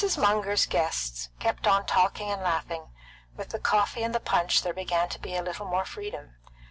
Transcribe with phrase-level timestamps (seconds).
[0.17, 2.87] Munger's guests kept on talking and laughing.
[3.37, 6.37] With the coffee and the punch there began to be a little more freedom.